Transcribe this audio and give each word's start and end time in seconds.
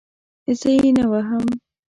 زه 0.59 0.69
یې 0.75 0.91
نه 0.97 1.03
وهم. 1.11 1.45